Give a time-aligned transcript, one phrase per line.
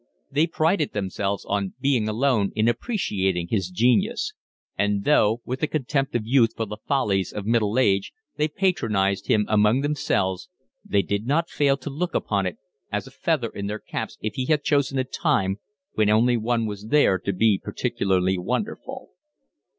[0.31, 4.33] They prided themselves on being alone in appreciating his genius;
[4.75, 9.27] and though, with the contempt of youth for the follies of middle age, they patronised
[9.27, 10.49] him among themselves,
[10.83, 12.57] they did not fail to look upon it
[12.91, 15.59] as a feather in their caps if he had chosen a time
[15.93, 19.09] when only one was there to be particularly wonderful.